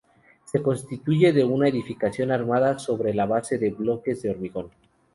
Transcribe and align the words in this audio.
Se 0.45 0.63
constituye 0.63 1.31
de 1.31 1.43
una 1.45 1.67
edificación 1.67 2.31
armada 2.31 2.79
sobre 2.79 3.13
la 3.13 3.27
base 3.27 3.59
de 3.59 3.69
bloques 3.69 4.23
de 4.23 4.31
hormigón. 4.31 4.71